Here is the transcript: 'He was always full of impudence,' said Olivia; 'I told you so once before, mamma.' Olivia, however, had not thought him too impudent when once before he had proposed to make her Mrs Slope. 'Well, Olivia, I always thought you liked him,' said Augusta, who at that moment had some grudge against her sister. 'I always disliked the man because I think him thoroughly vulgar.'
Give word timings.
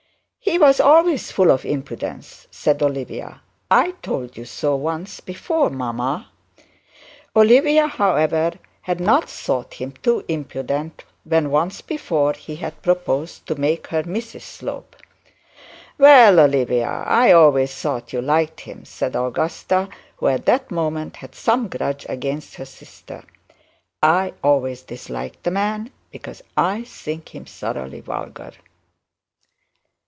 'He 0.43 0.57
was 0.57 0.79
always 0.81 1.31
full 1.31 1.49
of 1.51 1.63
impudence,' 1.65 2.45
said 2.51 2.81
Olivia; 2.83 3.41
'I 3.69 3.91
told 4.01 4.35
you 4.35 4.43
so 4.43 4.75
once 4.75 5.19
before, 5.21 5.69
mamma.' 5.69 6.29
Olivia, 7.35 7.85
however, 7.87 8.53
had 8.81 8.99
not 8.99 9.29
thought 9.29 9.75
him 9.75 9.91
too 10.03 10.25
impudent 10.27 11.03
when 11.25 11.51
once 11.51 11.79
before 11.81 12.33
he 12.33 12.55
had 12.57 12.81
proposed 12.81 13.45
to 13.47 13.55
make 13.55 13.87
her 13.87 14.01
Mrs 14.03 14.41
Slope. 14.41 14.95
'Well, 15.99 16.39
Olivia, 16.39 16.87
I 17.05 17.31
always 17.31 17.73
thought 17.75 18.11
you 18.11 18.21
liked 18.21 18.61
him,' 18.61 18.83
said 18.83 19.15
Augusta, 19.15 19.87
who 20.17 20.27
at 20.27 20.47
that 20.47 20.69
moment 20.71 21.17
had 21.17 21.33
some 21.35 21.67
grudge 21.69 22.05
against 22.09 22.55
her 22.55 22.65
sister. 22.65 23.23
'I 24.03 24.33
always 24.43 24.81
disliked 24.81 25.43
the 25.43 25.51
man 25.51 25.91
because 26.11 26.41
I 26.57 26.81
think 26.83 27.33
him 27.35 27.45
thoroughly 27.45 28.01
vulgar.' 28.01 28.53